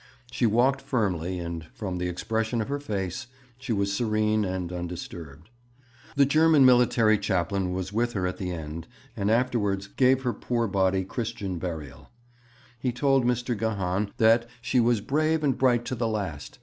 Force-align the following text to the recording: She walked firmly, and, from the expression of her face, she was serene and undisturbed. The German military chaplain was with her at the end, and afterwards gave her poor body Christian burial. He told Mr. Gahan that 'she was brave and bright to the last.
She 0.31 0.47
walked 0.47 0.81
firmly, 0.81 1.37
and, 1.37 1.65
from 1.75 1.99
the 1.99 2.07
expression 2.07 2.59
of 2.59 2.69
her 2.69 2.79
face, 2.79 3.27
she 3.59 3.71
was 3.71 3.93
serene 3.93 4.43
and 4.43 4.73
undisturbed. 4.73 5.51
The 6.15 6.25
German 6.25 6.65
military 6.65 7.19
chaplain 7.19 7.71
was 7.71 7.93
with 7.93 8.13
her 8.13 8.25
at 8.25 8.37
the 8.37 8.49
end, 8.51 8.87
and 9.15 9.29
afterwards 9.29 9.85
gave 9.85 10.23
her 10.23 10.33
poor 10.33 10.67
body 10.67 11.03
Christian 11.03 11.59
burial. 11.59 12.09
He 12.79 12.91
told 12.91 13.25
Mr. 13.25 13.55
Gahan 13.55 14.09
that 14.17 14.49
'she 14.59 14.79
was 14.79 15.01
brave 15.01 15.43
and 15.43 15.55
bright 15.55 15.85
to 15.85 15.93
the 15.93 16.07
last. 16.07 16.57